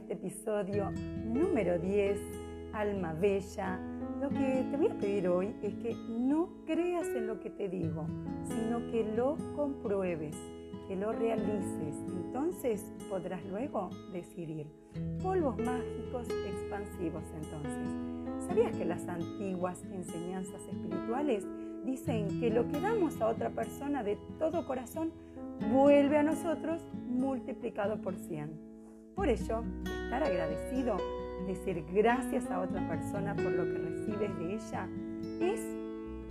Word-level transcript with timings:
este 0.00 0.14
episodio 0.14 0.90
número 1.24 1.78
10, 1.78 2.18
Alma 2.72 3.12
Bella. 3.12 3.78
Lo 4.20 4.30
que 4.30 4.64
te 4.70 4.76
voy 4.76 4.88
a 4.88 4.98
pedir 4.98 5.28
hoy 5.28 5.54
es 5.62 5.74
que 5.74 5.94
no 6.08 6.48
creas 6.66 7.06
en 7.08 7.26
lo 7.26 7.38
que 7.40 7.50
te 7.50 7.68
digo, 7.68 8.06
sino 8.44 8.78
que 8.90 9.04
lo 9.14 9.36
compruebes, 9.54 10.36
que 10.88 10.96
lo 10.96 11.12
realices. 11.12 11.96
Entonces 12.08 12.84
podrás 13.08 13.44
luego 13.44 13.90
decidir. 14.12 14.66
Polvos 15.22 15.58
mágicos 15.58 16.28
expansivos 16.46 17.24
entonces. 17.34 18.46
¿Sabías 18.46 18.74
que 18.76 18.84
las 18.84 19.06
antiguas 19.06 19.84
enseñanzas 19.92 20.62
espirituales 20.62 21.46
dicen 21.84 22.40
que 22.40 22.50
lo 22.50 22.66
que 22.68 22.80
damos 22.80 23.20
a 23.20 23.28
otra 23.28 23.50
persona 23.50 24.02
de 24.02 24.16
todo 24.38 24.66
corazón 24.66 25.12
vuelve 25.72 26.16
a 26.16 26.22
nosotros 26.22 26.82
multiplicado 27.06 28.00
por 28.00 28.16
100? 28.16 28.69
Por 29.20 29.28
ello, 29.28 29.62
estar 29.84 30.22
agradecido, 30.22 30.96
decir 31.46 31.84
gracias 31.92 32.50
a 32.50 32.58
otra 32.58 32.88
persona 32.88 33.36
por 33.36 33.52
lo 33.52 33.64
que 33.64 33.78
recibes 33.78 34.38
de 34.38 34.54
ella, 34.54 34.88
es 35.42 35.60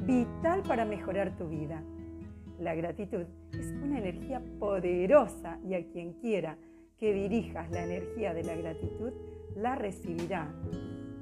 vital 0.07 0.63
para 0.63 0.85
mejorar 0.85 1.37
tu 1.37 1.47
vida. 1.49 1.83
La 2.57 2.73
gratitud 2.73 3.25
es 3.53 3.67
una 3.83 3.99
energía 3.99 4.41
poderosa 4.57 5.59
y 5.63 5.75
a 5.75 5.85
quien 5.85 6.13
quiera 6.13 6.57
que 6.97 7.13
dirijas 7.13 7.69
la 7.69 7.83
energía 7.83 8.33
de 8.33 8.43
la 8.43 8.55
gratitud, 8.55 9.13
la 9.55 9.75
recibirá. 9.75 10.51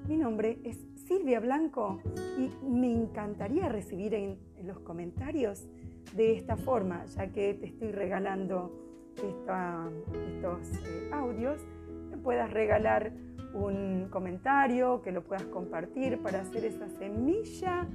Mi 0.08 0.16
nombre 0.16 0.60
es 0.64 0.80
Silvia 1.06 1.42
Blanco 1.42 2.00
y 2.38 2.50
me 2.66 2.94
encantaría 2.94 3.68
recibir 3.68 4.14
en 4.14 4.38
los 4.64 4.80
comentarios 4.80 5.68
de 6.16 6.32
esta 6.38 6.56
forma, 6.56 7.04
ya 7.08 7.28
que 7.28 7.56
te 7.56 7.66
estoy 7.66 7.92
regalando 7.92 8.87
estos 9.18 10.86
eh, 10.86 11.10
audios, 11.12 11.62
me 12.10 12.18
puedas 12.18 12.52
regalar 12.52 13.12
un 13.54 14.08
comentario, 14.10 15.02
que 15.02 15.12
lo 15.12 15.24
puedas 15.24 15.46
compartir 15.46 16.20
para 16.20 16.42
hacer 16.42 16.66
esa 16.66 16.90
semilla 16.90 17.88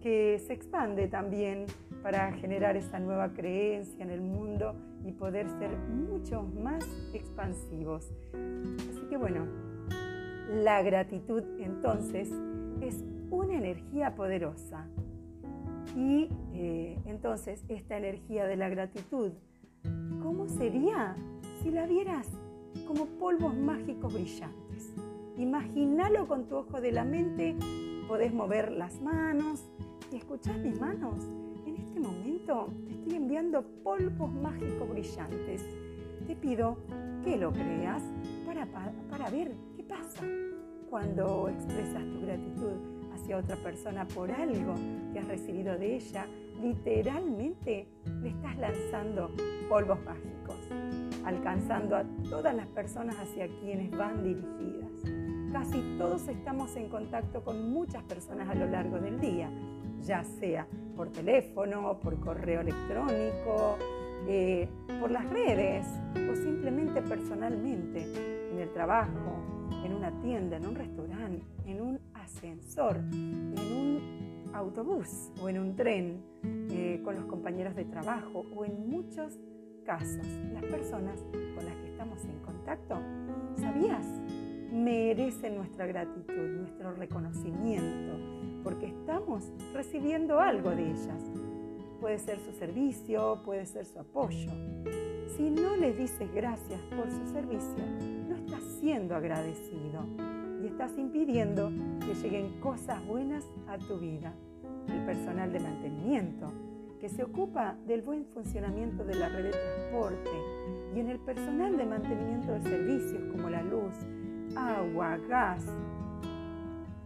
que 0.00 0.38
se 0.38 0.52
expande 0.52 1.08
también 1.08 1.66
para 2.02 2.32
generar 2.32 2.76
esa 2.76 2.98
nueva 2.98 3.32
creencia 3.32 4.02
en 4.02 4.10
el 4.10 4.20
mundo 4.20 4.74
y 5.04 5.12
poder 5.12 5.48
ser 5.58 5.76
mucho 5.76 6.42
más 6.42 6.84
expansivos. 7.12 8.10
Así 8.90 9.06
que 9.08 9.16
bueno, 9.16 9.46
la 10.48 10.82
gratitud 10.82 11.42
entonces 11.58 12.30
es 12.80 13.04
una 13.30 13.54
energía 13.54 14.14
poderosa. 14.14 14.86
Y 15.96 16.28
eh, 16.54 16.98
entonces 17.06 17.64
esta 17.68 17.96
energía 17.96 18.46
de 18.46 18.56
la 18.56 18.68
gratitud 18.68 19.32
¿Cómo 20.22 20.48
sería 20.48 21.14
si 21.62 21.70
la 21.70 21.86
vieras 21.86 22.28
como 22.86 23.06
polvos 23.06 23.56
mágicos 23.56 24.12
brillantes? 24.12 24.92
Imagínalo 25.36 26.26
con 26.26 26.48
tu 26.48 26.56
ojo 26.56 26.80
de 26.80 26.92
la 26.92 27.04
mente, 27.04 27.56
podés 28.08 28.32
mover 28.32 28.72
las 28.72 29.00
manos 29.00 29.68
y 30.10 30.16
escuchar 30.16 30.58
mis 30.58 30.80
manos. 30.80 31.24
En 31.66 31.76
este 31.76 32.00
momento 32.00 32.68
te 32.86 32.94
estoy 32.94 33.14
enviando 33.14 33.62
polvos 33.84 34.32
mágicos 34.32 34.88
brillantes. 34.88 35.64
Te 36.26 36.34
pido 36.34 36.78
que 37.24 37.36
lo 37.36 37.52
creas 37.52 38.02
para, 38.44 38.66
para 39.10 39.30
ver 39.30 39.54
qué 39.76 39.84
pasa 39.84 40.24
cuando 40.90 41.48
expresas 41.48 42.02
tu 42.10 42.20
gratitud 42.22 42.97
hacia 43.28 43.36
otra 43.36 43.56
persona 43.56 44.08
por 44.08 44.30
algo 44.30 44.74
que 45.12 45.18
has 45.18 45.28
recibido 45.28 45.76
de 45.76 45.96
ella 45.96 46.26
literalmente 46.62 47.86
le 48.22 48.30
estás 48.30 48.56
lanzando 48.56 49.30
polvos 49.68 49.98
mágicos, 50.02 50.56
alcanzando 51.26 51.96
a 51.96 52.04
todas 52.30 52.54
las 52.54 52.66
personas 52.68 53.16
hacia 53.16 53.46
quienes 53.60 53.90
van 53.90 54.24
dirigidas. 54.24 54.90
Casi 55.52 55.78
todos 55.98 56.26
estamos 56.26 56.74
en 56.76 56.88
contacto 56.88 57.44
con 57.44 57.70
muchas 57.70 58.02
personas 58.04 58.48
a 58.48 58.54
lo 58.54 58.66
largo 58.66 58.98
del 58.98 59.20
día, 59.20 59.50
ya 60.00 60.24
sea 60.24 60.66
por 60.96 61.10
teléfono, 61.12 62.00
por 62.00 62.18
correo 62.20 62.62
electrónico, 62.62 63.76
eh, 64.26 64.68
por 65.00 65.10
las 65.10 65.28
redes 65.30 65.86
o 66.14 66.34
simplemente 66.34 67.02
personalmente, 67.02 68.02
en 68.52 68.58
el 68.58 68.72
trabajo, 68.72 69.38
en 69.84 69.94
una 69.94 70.10
tienda, 70.20 70.56
en 70.56 70.66
un 70.66 70.74
restaurante, 70.74 71.44
en 71.66 71.80
un 71.80 72.00
ascensor, 72.14 72.96
en 72.96 73.54
un 73.58 74.48
autobús 74.54 75.30
o 75.40 75.48
en 75.48 75.58
un 75.58 75.76
tren 75.76 76.22
eh, 76.70 77.00
con 77.04 77.14
los 77.14 77.24
compañeros 77.26 77.74
de 77.74 77.84
trabajo 77.84 78.44
o 78.54 78.64
en 78.64 78.88
muchos 78.88 79.38
casos 79.84 80.26
las 80.52 80.64
personas 80.64 81.24
con 81.54 81.64
las 81.64 81.74
que 81.76 81.88
estamos 81.88 82.24
en 82.24 82.38
contacto, 82.40 82.96
¿sabías? 83.56 84.06
Merecen 84.72 85.56
nuestra 85.56 85.86
gratitud, 85.86 86.58
nuestro 86.58 86.92
reconocimiento, 86.92 88.62
porque 88.62 88.86
estamos 88.86 89.50
recibiendo 89.72 90.40
algo 90.40 90.70
de 90.70 90.90
ellas. 90.90 91.37
Puede 92.00 92.18
ser 92.18 92.38
su 92.40 92.52
servicio, 92.52 93.42
puede 93.44 93.66
ser 93.66 93.84
su 93.84 93.98
apoyo. 93.98 94.50
Si 95.36 95.50
no 95.50 95.76
les 95.76 95.98
dices 95.98 96.32
gracias 96.32 96.80
por 96.96 97.10
su 97.10 97.26
servicio, 97.32 97.84
no 98.28 98.36
estás 98.36 98.62
siendo 98.80 99.16
agradecido 99.16 100.04
y 100.62 100.66
estás 100.66 100.96
impidiendo 100.96 101.70
que 102.00 102.14
lleguen 102.14 102.60
cosas 102.60 103.04
buenas 103.04 103.44
a 103.66 103.78
tu 103.78 103.98
vida. 103.98 104.32
El 104.88 105.04
personal 105.04 105.52
de 105.52 105.60
mantenimiento, 105.60 106.52
que 107.00 107.08
se 107.08 107.24
ocupa 107.24 107.76
del 107.86 108.02
buen 108.02 108.24
funcionamiento 108.26 109.04
de 109.04 109.14
la 109.16 109.28
red 109.28 109.44
de 109.44 109.50
transporte, 109.50 110.30
y 110.94 111.00
en 111.00 111.08
el 111.08 111.18
personal 111.18 111.76
de 111.76 111.84
mantenimiento 111.84 112.52
de 112.52 112.62
servicios 112.62 113.22
como 113.32 113.50
la 113.50 113.62
luz, 113.62 113.94
agua, 114.56 115.16
gas. 115.28 115.64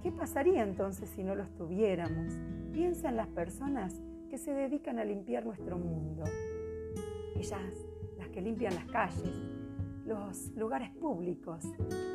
¿Qué 0.02 0.12
pasaría 0.12 0.62
entonces 0.62 1.10
si 1.10 1.22
no 1.22 1.34
los 1.34 1.50
tuviéramos? 1.54 2.34
Piensa 2.72 3.08
en 3.08 3.16
las 3.16 3.28
personas 3.28 4.00
que 4.32 4.38
se 4.38 4.54
dedican 4.54 4.98
a 4.98 5.04
limpiar 5.04 5.44
nuestro 5.44 5.76
mundo. 5.76 6.24
Ellas, 7.36 7.60
las 8.16 8.30
que 8.30 8.40
limpian 8.40 8.74
las 8.74 8.86
calles, 8.86 9.30
los 10.06 10.56
lugares 10.56 10.88
públicos, 10.92 11.62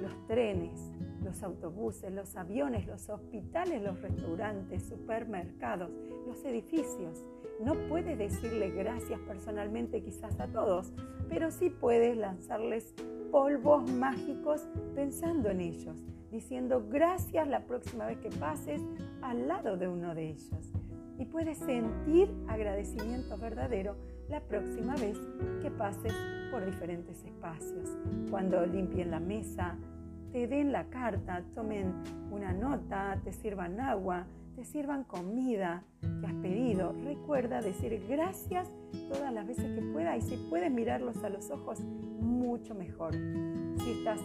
los 0.02 0.26
trenes, 0.26 0.92
los 1.24 1.44
autobuses, 1.44 2.12
los 2.12 2.36
aviones, 2.36 2.88
los 2.88 3.08
hospitales, 3.08 3.84
los 3.84 4.02
restaurantes, 4.02 4.82
supermercados, 4.88 5.92
los 6.26 6.44
edificios. 6.44 7.24
No 7.64 7.76
puedes 7.88 8.18
decirle 8.18 8.72
gracias 8.72 9.20
personalmente 9.20 10.02
quizás 10.02 10.40
a 10.40 10.48
todos, 10.48 10.92
pero 11.30 11.52
sí 11.52 11.70
puedes 11.70 12.18
lanzarles 12.18 12.96
polvos 13.32 13.92
mágicos 13.92 14.68
pensando 14.96 15.52
en 15.52 15.62
ellos, 15.62 15.96
diciendo 16.32 16.84
gracias 16.90 17.48
la 17.48 17.68
próxima 17.68 18.08
vez 18.08 18.18
que 18.18 18.30
pases 18.30 18.82
al 19.22 19.48
lado 19.48 19.78
de 19.78 19.88
uno 19.88 20.16
de 20.16 20.30
ellos. 20.30 20.74
Y 21.20 21.26
puedes 21.26 21.58
sentir 21.58 22.34
agradecimiento 22.48 23.38
verdadero 23.38 23.96
la 24.30 24.42
próxima 24.42 24.96
vez 24.96 25.18
que 25.62 25.72
pases 25.72 26.14
por 26.52 26.66
diferentes 26.66 27.24
espacios. 27.24 27.98
Cuando 28.30 28.66
limpien 28.66 29.12
la 29.12 29.20
mesa, 29.20 29.78
te 30.32 30.48
den 30.48 30.72
la 30.72 30.86
carta, 30.86 31.44
tomen 31.56 31.94
una 32.32 32.54
nota, 32.54 33.20
te 33.24 33.32
sirvan 33.32 33.80
agua, 33.80 34.28
te 34.56 34.66
sirvan 34.66 35.04
comida 35.04 35.84
que 36.02 36.28
has 36.28 36.34
pedido. 36.36 36.94
Recuerda 37.04 37.62
decir 37.62 38.04
gracias 38.10 38.70
todas 39.12 39.34
las 39.34 39.48
veces 39.48 39.72
que 39.76 39.82
pueda 39.94 40.18
y 40.18 40.22
si 40.22 40.36
puedes 40.50 40.72
mirarlos 40.72 41.24
a 41.24 41.30
los 41.30 41.50
ojos, 41.52 41.80
mucho 42.20 42.76
mejor. 42.76 43.14
Si 43.14 43.92
estás 43.92 44.20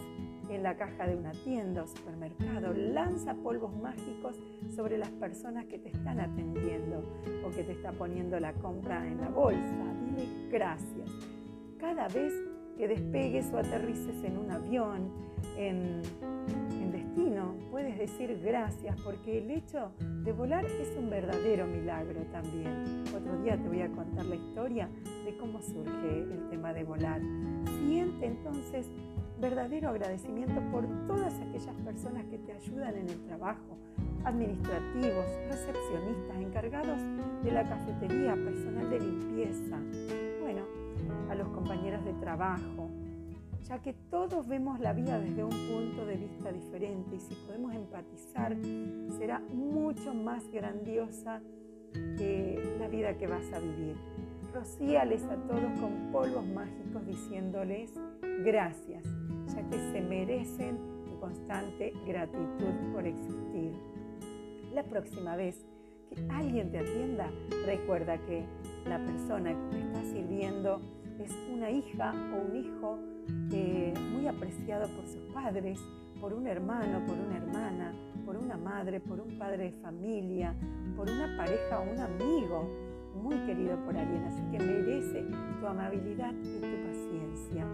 en 0.49 0.63
la 0.63 0.75
caja 0.75 1.07
de 1.07 1.15
una 1.15 1.31
tienda 1.31 1.83
o 1.83 1.87
supermercado, 1.87 2.73
lanza 2.73 3.33
polvos 3.35 3.75
mágicos 3.75 4.39
sobre 4.75 4.97
las 4.97 5.09
personas 5.11 5.65
que 5.65 5.79
te 5.79 5.89
están 5.89 6.19
atendiendo 6.19 7.03
o 7.45 7.49
que 7.51 7.63
te 7.63 7.73
está 7.73 7.91
poniendo 7.91 8.39
la 8.39 8.53
compra 8.53 9.07
en 9.07 9.21
la 9.21 9.29
bolsa. 9.29 9.85
Dile 10.05 10.49
gracias. 10.49 11.09
Cada 11.79 12.07
vez 12.07 12.33
que 12.77 12.87
despegues 12.87 13.51
o 13.53 13.57
aterrices 13.57 14.23
en 14.23 14.37
un 14.37 14.51
avión, 14.51 15.11
en, 15.57 16.01
en, 16.71 16.91
destino, 16.91 17.55
puedes 17.69 17.97
decir 17.97 18.39
gracias 18.43 18.99
porque 19.01 19.39
el 19.39 19.51
hecho 19.51 19.91
de 20.23 20.31
volar 20.31 20.65
es 20.65 20.95
un 20.97 21.09
verdadero 21.09 21.67
milagro 21.67 22.21
también. 22.31 23.03
Otro 23.15 23.41
día 23.43 23.57
te 23.57 23.67
voy 23.67 23.81
a 23.81 23.89
contar 23.89 24.25
la 24.25 24.35
historia 24.35 24.89
de 25.25 25.35
cómo 25.37 25.61
surge 25.61 26.19
el 26.19 26.49
tema 26.49 26.73
de 26.73 26.83
volar. 26.83 27.21
Siente 27.85 28.25
entonces 28.25 28.89
verdadero 29.43 29.89
agradecimiento 29.89 30.61
por 30.71 30.87
todas 31.05 31.33
aquellas 31.41 31.75
personas 31.83 32.23
que 32.27 32.37
te 32.37 32.53
ayudan 32.53 32.95
en 32.95 33.09
el 33.09 33.19
trabajo, 33.25 33.77
administrativos, 34.23 35.25
recepcionistas, 35.49 36.37
encargados 36.37 36.97
de 37.43 37.51
la 37.51 37.67
cafetería, 37.67 38.35
personal 38.35 38.89
de 38.89 38.99
limpieza, 39.01 39.77
bueno, 40.39 40.63
a 41.29 41.35
los 41.35 41.49
compañeros 41.49 42.05
de 42.05 42.13
trabajo, 42.13 42.89
ya 43.67 43.79
que 43.79 43.91
todos 44.09 44.47
vemos 44.47 44.79
la 44.79 44.93
vida 44.93 45.19
desde 45.19 45.43
un 45.43 45.49
punto 45.49 46.05
de 46.05 46.15
vista 46.15 46.49
diferente 46.53 47.17
y 47.17 47.19
si 47.19 47.35
podemos 47.45 47.75
empatizar, 47.75 48.55
será 49.17 49.39
mucho 49.39 50.13
más 50.13 50.49
grandiosa 50.53 51.41
que 51.91 52.77
la 52.79 52.87
vida 52.87 53.17
que 53.17 53.27
vas 53.27 53.51
a 53.51 53.59
vivir. 53.59 53.97
Rocíales 54.53 55.21
a 55.25 55.35
todos 55.35 55.79
con 55.81 56.11
polvos 56.13 56.45
mágicos 56.45 57.05
diciéndoles 57.05 57.91
gracias 58.45 59.03
ya 59.55 59.69
que 59.69 59.77
se 59.91 60.01
merecen 60.01 60.77
tu 61.05 61.19
constante 61.19 61.93
gratitud 62.05 62.93
por 62.93 63.05
existir. 63.05 63.73
La 64.73 64.83
próxima 64.83 65.35
vez 65.35 65.65
que 66.09 66.25
alguien 66.29 66.71
te 66.71 66.79
atienda, 66.79 67.31
recuerda 67.65 68.17
que 68.25 68.45
la 68.85 68.97
persona 69.03 69.51
que 69.51 69.77
te 69.77 69.79
está 69.83 70.03
sirviendo 70.03 70.81
es 71.23 71.31
una 71.53 71.69
hija 71.71 72.13
o 72.33 72.49
un 72.49 72.55
hijo 72.55 72.97
muy 74.13 74.27
apreciado 74.27 74.87
por 74.95 75.07
sus 75.07 75.21
padres, 75.33 75.79
por 76.19 76.33
un 76.33 76.47
hermano, 76.47 77.05
por 77.05 77.17
una 77.17 77.37
hermana, 77.37 77.93
por 78.25 78.35
una 78.37 78.57
madre, 78.57 78.99
por 78.99 79.19
un 79.19 79.37
padre 79.37 79.71
de 79.71 79.71
familia, 79.81 80.55
por 80.95 81.09
una 81.09 81.37
pareja 81.37 81.79
o 81.79 81.91
un 81.91 81.99
amigo 81.99 82.69
muy 83.15 83.35
querido 83.45 83.77
por 83.85 83.95
alguien, 83.95 84.23
así 84.23 84.41
que 84.51 84.59
merece 84.59 85.25
tu 85.59 85.67
amabilidad 85.67 86.33
y 86.33 86.59
tu 86.59 86.87
paciencia. 86.87 87.65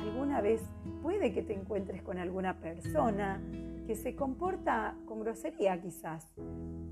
Alguna 0.00 0.40
vez 0.40 0.62
puede 1.02 1.32
que 1.32 1.42
te 1.42 1.52
encuentres 1.52 2.02
con 2.02 2.18
alguna 2.18 2.60
persona 2.60 3.40
que 3.86 3.96
se 3.96 4.14
comporta 4.14 4.94
con 5.06 5.20
grosería 5.20 5.80
quizás, 5.80 6.26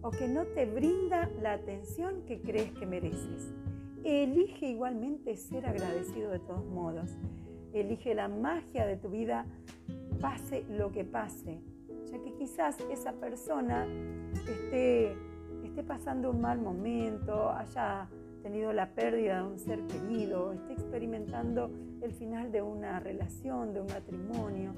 o 0.03 0.11
que 0.11 0.27
no 0.29 0.45
te 0.47 0.67
brinda 0.67 1.31
la 1.41 1.53
atención 1.53 2.25
que 2.27 2.41
crees 2.41 2.73
que 2.73 2.87
mereces. 2.87 3.55
Elige 4.03 4.67
igualmente 4.67 5.37
ser 5.37 5.67
agradecido 5.67 6.31
de 6.31 6.41
todos 6.41 6.65
modos. 6.67 7.17
Elige 7.73 8.15
la 8.15 8.29
magia 8.29 8.87
de 8.87 8.97
tu 8.97 9.11
vida, 9.11 9.47
pase 10.21 10.65
lo 10.69 10.91
que 10.91 11.05
pase, 11.05 11.61
ya 12.11 12.19
que 12.19 12.35
quizás 12.35 12.79
esa 12.91 13.13
persona 13.13 13.87
esté, 14.35 15.13
esté 15.63 15.85
pasando 15.85 16.31
un 16.31 16.41
mal 16.41 16.61
momento, 16.61 17.51
haya 17.51 18.09
tenido 18.43 18.73
la 18.73 18.95
pérdida 18.95 19.43
de 19.43 19.49
un 19.49 19.59
ser 19.59 19.87
querido, 19.87 20.53
esté 20.53 20.73
experimentando 20.73 21.71
el 22.03 22.13
final 22.13 22.51
de 22.53 22.63
una 22.63 23.01
relación, 23.01 23.73
de 23.73 23.81
un 23.81 23.87
matrimonio, 23.87 24.73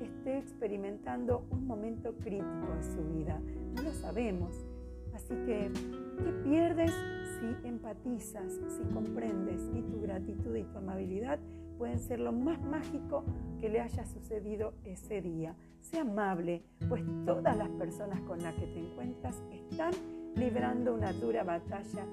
esté 0.00 0.38
experimentando 0.38 1.46
un 1.50 1.66
momento 1.66 2.14
crítico 2.16 2.74
de 2.76 2.82
su 2.82 3.02
vida. 3.14 3.40
No 3.74 3.82
lo 3.82 3.92
sabemos. 3.92 4.66
Así 5.14 5.34
que, 5.46 5.70
¿qué 6.18 6.32
pierdes 6.44 6.92
si 7.38 7.68
empatizas, 7.68 8.52
si 8.68 8.82
comprendes 8.92 9.62
y 9.74 9.82
tu 9.82 10.00
gratitud 10.02 10.54
y 10.54 10.64
tu 10.64 10.78
amabilidad 10.78 11.38
pueden 11.78 11.98
ser 11.98 12.20
lo 12.20 12.32
más 12.32 12.60
mágico 12.62 13.24
que 13.60 13.68
le 13.68 13.80
haya 13.80 14.04
sucedido 14.04 14.74
ese 14.84 15.22
día? 15.22 15.54
Sea 15.80 16.02
amable, 16.02 16.62
pues 16.88 17.02
todas 17.24 17.56
las 17.56 17.70
personas 17.70 18.20
con 18.22 18.42
las 18.42 18.54
que 18.54 18.66
te 18.66 18.80
encuentras 18.80 19.42
están 19.50 19.92
librando 20.34 20.94
una 20.94 21.12
dura 21.12 21.44
batalla 21.44 22.04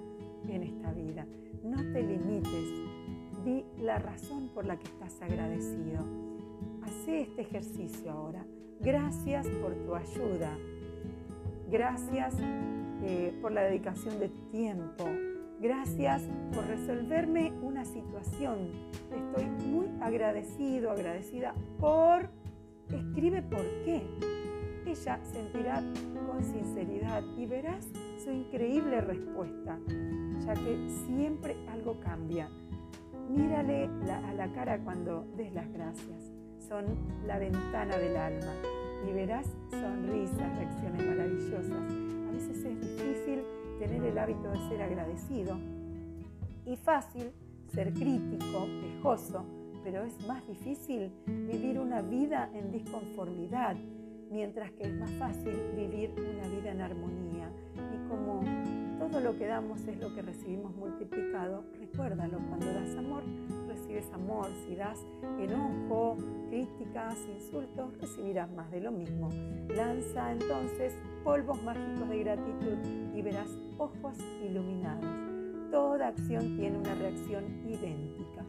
en 0.48 0.63
esta 0.63 0.92
vida. 0.94 1.25
No 1.63 1.77
te 1.77 2.04
limites, 2.04 2.92
di 3.43 3.65
la 3.79 3.99
razón 3.99 4.49
por 4.53 4.65
la 4.65 4.77
que 4.77 4.87
estás 4.87 5.21
agradecido. 5.21 6.03
Hacé 6.81 7.21
este 7.21 7.41
ejercicio 7.41 8.11
ahora. 8.11 8.45
Gracias 8.79 9.47
por 9.47 9.73
tu 9.75 9.95
ayuda. 9.95 10.57
Gracias 11.69 12.35
eh, 13.03 13.37
por 13.41 13.51
la 13.51 13.63
dedicación 13.63 14.19
de 14.19 14.29
tiempo. 14.51 15.05
Gracias 15.59 16.23
por 16.53 16.65
resolverme 16.67 17.53
una 17.61 17.85
situación. 17.85 18.69
Estoy 19.15 19.45
muy 19.67 19.87
agradecido, 20.01 20.91
agradecida 20.91 21.53
por... 21.79 22.29
Escribe 22.89 23.41
por 23.41 23.63
qué. 23.85 24.03
Ella 24.85 25.19
sentirá 25.23 25.81
con 26.27 26.43
sinceridad 26.43 27.23
y 27.37 27.45
verás 27.45 27.87
su 28.23 28.31
increíble 28.31 28.99
respuesta, 29.01 29.79
ya 30.45 30.53
que 30.53 30.89
siempre 31.07 31.55
algo 31.69 31.99
cambia. 32.01 32.49
Mírale 33.29 33.89
a 34.09 34.33
la 34.33 34.51
cara 34.51 34.79
cuando 34.79 35.25
des 35.35 35.53
las 35.53 35.71
gracias. 35.71 36.31
Son 36.67 36.85
la 37.25 37.39
ventana 37.39 37.97
del 37.97 38.15
alma 38.15 38.53
y 39.07 39.13
verás 39.13 39.47
sonrisas, 39.69 40.57
reacciones 40.57 41.05
maravillosas. 41.05 41.91
A 42.27 42.31
veces 42.31 42.65
es 42.65 42.79
difícil 42.79 43.43
tener 43.79 44.03
el 44.03 44.17
hábito 44.17 44.49
de 44.49 44.59
ser 44.69 44.81
agradecido 44.81 45.57
y 46.65 46.75
fácil 46.77 47.31
ser 47.73 47.93
crítico, 47.93 48.67
quejoso, 48.81 49.43
pero 49.83 50.03
es 50.03 50.25
más 50.27 50.47
difícil 50.47 51.11
vivir 51.25 51.79
una 51.79 52.01
vida 52.01 52.49
en 52.53 52.71
disconformidad, 52.71 53.75
mientras 54.31 54.71
que 54.71 54.83
es 54.83 54.93
más 54.93 55.11
fácil 55.13 55.53
vivir 55.75 56.11
una 56.11 56.47
vida 56.47 56.71
en 56.71 56.81
armonía. 56.81 57.51
Y 57.93 58.09
como 58.09 58.41
todo 59.09 59.19
lo 59.19 59.38
que 59.38 59.47
damos 59.47 59.85
es 59.85 60.00
lo 60.00 60.13
que 60.15 60.21
recibimos 60.21 60.73
multiplicado, 60.75 61.65
recuérdalo, 61.77 62.38
cuando 62.47 62.67
das 62.67 62.95
amor, 62.95 63.23
recibes 63.67 64.09
amor. 64.13 64.47
Si 64.65 64.75
das 64.75 65.05
enojo, 65.39 66.15
críticas, 66.50 67.17
insultos, 67.35 67.97
recibirás 67.97 68.50
más 68.53 68.71
de 68.71 68.79
lo 68.79 68.91
mismo. 68.91 69.29
Lanza 69.75 70.31
entonces 70.31 70.94
polvos 71.23 71.61
mágicos 71.63 72.07
de 72.07 72.19
gratitud 72.19 72.77
y 73.13 73.21
verás 73.21 73.50
ojos 73.77 74.17
iluminados. 74.41 75.05
Toda 75.69 76.07
acción 76.07 76.55
tiene 76.57 76.77
una 76.77 76.95
reacción 76.95 77.44
idéntica. 77.67 78.45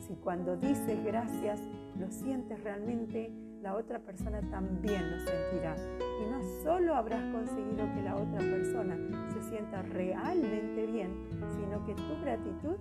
Si 0.00 0.14
cuando 0.16 0.56
dices 0.56 1.04
gracias 1.04 1.60
lo 1.98 2.10
sientes 2.10 2.62
realmente, 2.64 3.30
la 3.64 3.74
otra 3.76 3.98
persona 3.98 4.42
también 4.50 5.10
lo 5.10 5.18
sentirá. 5.20 5.74
Y 6.20 6.30
no 6.30 6.42
solo 6.62 6.94
habrás 6.94 7.24
conseguido 7.32 7.86
que 7.94 8.02
la 8.02 8.14
otra 8.14 8.38
persona 8.38 8.94
se 9.32 9.42
sienta 9.42 9.80
realmente 9.80 10.86
bien, 10.86 11.10
sino 11.56 11.84
que 11.86 11.94
tu 11.94 12.20
gratitud 12.22 12.76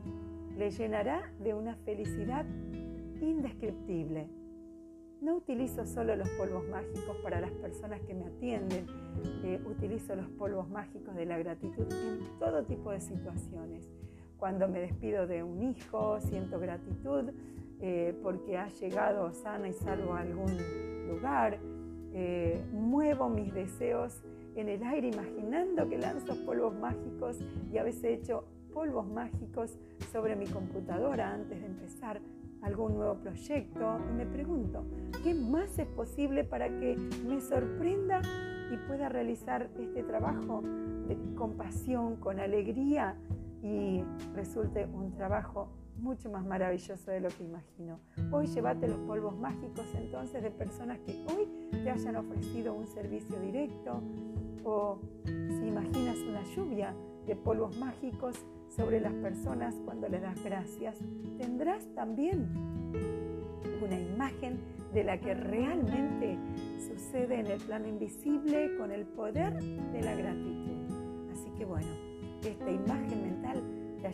le 0.58 0.70
llenará 0.72 1.32
de 1.40 1.54
una 1.54 1.76
felicidad 1.78 2.46
indescriptible. 3.22 4.28
No 5.22 5.38
utilizo 5.38 5.86
solo 5.86 6.18
los 6.18 6.28
polvos 6.32 6.68
mágicos 6.68 7.16
para 7.24 7.40
las 7.40 7.52
personas 7.52 8.02
que 8.02 8.14
me 8.14 8.26
atienden, 8.26 8.86
eh, 9.46 9.62
utilizo 9.66 10.18
los 10.18 10.28
polvos 10.32 10.70
mágicos 10.70 11.16
de 11.16 11.26
la 11.26 11.38
gratitud 11.38 11.88
en 11.94 12.40
todo 12.40 12.66
tipo 12.66 12.92
de 12.92 13.00
situaciones. 13.00 13.90
Cuando 14.36 14.68
me 14.68 14.82
despido 14.82 15.28
de 15.28 15.44
un 15.44 15.64
hijo, 15.64 16.20
siento 16.20 16.60
gratitud 16.60 17.32
eh, 17.82 18.18
porque 18.22 18.58
ha 18.58 18.68
llegado 18.68 19.32
sana 19.34 19.68
y 19.68 19.74
salvo 19.74 20.14
a 20.14 20.20
algún 20.20 20.58
lugar. 21.08 21.60
Eh, 22.14 22.62
muevo 22.72 23.28
mis 23.28 23.54
deseos 23.54 24.22
en 24.56 24.70
el 24.70 24.84
aire 24.84 25.08
imaginando 25.08 25.90
que 25.90 25.98
lanzo 25.98 26.46
polvos 26.46 26.76
mágicos 26.76 27.40
y 27.72 27.78
a 27.78 27.84
veces 27.84 28.04
he 28.04 28.14
hecho 28.14 28.46
polvos 28.74 29.08
mágicos 29.08 29.78
sobre 30.12 30.36
mi 30.36 30.46
computadora 30.46 31.34
antes 31.34 31.60
de 31.60 31.66
empezar 31.66 32.22
algún 32.62 32.96
nuevo 32.96 33.16
proyecto 33.16 34.00
y 34.10 34.14
me 34.14 34.26
pregunto, 34.26 34.86
¿qué 35.24 35.34
más 35.34 35.78
es 35.80 35.88
posible 35.88 36.44
para 36.44 36.68
que 36.68 36.96
me 37.28 37.42
sorprenda 37.42 38.22
y 38.72 38.78
pueda 38.88 39.10
realizar 39.10 39.70
este 39.80 40.04
trabajo 40.04 40.64
con 41.36 41.54
pasión, 41.58 42.16
con 42.16 42.40
alegría 42.40 43.16
y 43.62 44.04
resulte 44.34 44.86
un 44.86 45.12
trabajo 45.14 45.70
mucho 46.04 46.30
más 46.30 46.46
maravilloso 46.46 47.12
de 47.12 47.22
lo 47.22 47.30
que 47.30 47.44
imagino. 47.44 48.00
Hoy 48.32 48.48
llévate 48.48 48.88
los 48.88 49.00
polvos 49.00 49.38
mágicos 49.38 49.86
entonces 49.96 50.44
de 50.44 50.52
personas 50.52 51.00
que 51.00 51.26
hoy 51.34 51.48
te 51.72 51.90
hayan 51.90 52.18
ofrecido 52.18 52.74
un 52.74 52.86
servicio 52.88 53.40
directo 53.40 54.02
o 54.66 55.00
si 55.26 55.66
imaginas 55.66 56.18
una 56.18 56.44
lluvia 56.44 56.94
de 57.26 57.36
polvos 57.38 57.78
mágicos 57.78 58.36
sobre 58.76 59.00
las 59.00 59.14
personas 59.14 59.76
cuando 59.86 60.10
les 60.10 60.22
das 60.22 60.44
gracias, 60.44 61.00
tendrás 61.38 61.86
también 61.96 62.50
una 63.82 64.00
imagen 64.00 64.60
de 64.94 65.04
la 65.06 65.18
que 65.20 65.34
realmente 65.34 66.38
sucede 66.80 67.40
en 67.40 67.48
el 67.48 67.60
plano 67.62 67.88
invisible 67.88 68.76
con 68.78 68.92
el 68.92 69.06
poder 69.06 69.54
de 69.62 70.02
la 70.02 70.16
gratitud. 70.16 71.32
Así 71.32 71.50
que 71.58 71.66
bueno, 71.66 71.88
esta 72.44 72.70
imagen 72.70 73.24
mental 73.24 73.43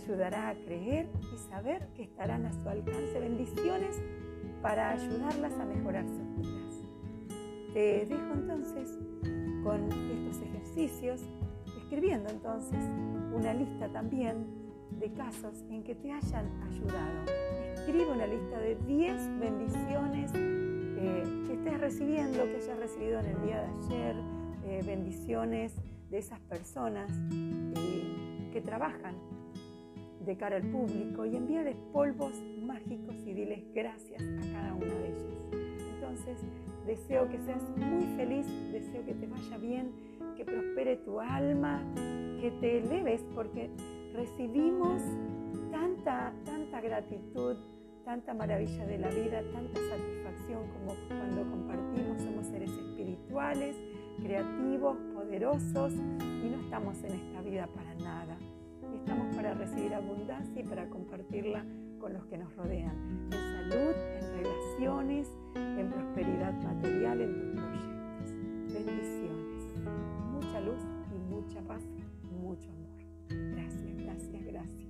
ayudará 0.03 0.49
a 0.49 0.55
creer 0.55 1.09
y 1.33 1.37
saber 1.37 1.87
que 1.95 2.03
estarán 2.03 2.45
a 2.45 2.53
su 2.53 2.67
alcance 2.67 3.19
bendiciones 3.19 4.01
para 4.61 4.91
ayudarlas 4.91 5.53
a 5.53 5.65
mejorar 5.65 6.05
sus 6.07 6.35
vidas. 6.37 6.75
Te 7.73 8.05
dejo 8.05 8.33
entonces 8.33 8.97
con 9.63 9.91
estos 9.91 10.41
ejercicios, 10.41 11.21
escribiendo 11.77 12.29
entonces 12.29 12.79
una 13.33 13.53
lista 13.53 13.89
también 13.89 14.45
de 14.99 15.11
casos 15.13 15.63
en 15.69 15.83
que 15.83 15.95
te 15.95 16.11
hayan 16.11 16.45
ayudado. 16.63 17.31
Escribe 17.73 18.11
una 18.11 18.27
lista 18.27 18.59
de 18.59 18.75
10 18.75 19.39
bendiciones 19.39 20.31
eh, 20.35 21.23
que 21.47 21.53
estés 21.53 21.79
recibiendo, 21.79 22.43
que 22.43 22.57
hayas 22.57 22.79
recibido 22.79 23.19
en 23.19 23.25
el 23.27 23.41
día 23.43 23.61
de 23.61 23.85
ayer, 23.85 24.15
eh, 24.65 24.83
bendiciones 24.85 25.73
de 26.09 26.17
esas 26.17 26.39
personas 26.41 27.11
eh, 27.31 28.49
que 28.51 28.61
trabajan 28.61 29.15
de 30.25 30.37
cara 30.37 30.57
al 30.57 30.63
público 30.63 31.25
y 31.25 31.35
envíales 31.35 31.75
polvos 31.91 32.33
mágicos 32.61 33.15
y 33.25 33.33
diles 33.33 33.63
gracias 33.73 34.21
a 34.21 34.53
cada 34.53 34.73
una 34.73 34.93
de 34.93 35.07
ellas. 35.07 35.39
Entonces, 35.95 36.39
deseo 36.85 37.29
que 37.29 37.39
seas 37.39 37.63
muy 37.77 38.05
feliz, 38.15 38.45
deseo 38.71 39.05
que 39.05 39.13
te 39.13 39.27
vaya 39.27 39.57
bien, 39.57 39.91
que 40.35 40.45
prospere 40.45 40.97
tu 40.97 41.19
alma, 41.19 41.83
que 42.41 42.51
te 42.59 42.79
eleves 42.79 43.23
porque 43.35 43.69
recibimos 44.13 45.01
tanta, 45.71 46.33
tanta 46.45 46.81
gratitud, 46.81 47.57
tanta 48.05 48.33
maravilla 48.33 48.85
de 48.85 48.97
la 48.97 49.09
vida, 49.09 49.43
tanta 49.51 49.79
satisfacción 49.79 50.63
como 50.73 50.95
cuando 51.07 51.49
compartimos, 51.49 52.21
somos 52.21 52.47
seres 52.47 52.71
espirituales, 52.71 53.75
creativos, 54.21 54.97
poderosos 55.13 55.93
y 55.93 56.49
no 56.49 56.59
estamos 56.61 57.03
en 57.03 57.13
esta 57.13 57.41
vida 57.41 57.67
para 57.67 57.93
nada. 57.95 58.37
Estamos 58.95 59.35
para 59.35 59.53
recibir 59.53 59.93
abundancia 59.93 60.61
y 60.61 60.63
para 60.63 60.87
compartirla 60.89 61.65
con 61.99 62.13
los 62.13 62.25
que 62.25 62.37
nos 62.37 62.55
rodean, 62.55 62.95
en 63.25 63.69
salud, 63.69 63.95
en 63.95 64.43
relaciones, 64.43 65.27
en 65.55 65.89
prosperidad 65.89 66.53
material, 66.63 67.21
en 67.21 67.33
tus 67.33 67.61
proyectos. 67.61 68.73
Bendiciones, 68.73 69.75
mucha 70.31 70.59
luz 70.61 70.81
y 71.13 71.33
mucha 71.33 71.61
paz, 71.61 71.83
mucho 72.41 72.69
amor. 72.69 72.89
Gracias, 73.55 73.97
gracias, 73.97 74.45
gracias. 74.45 74.88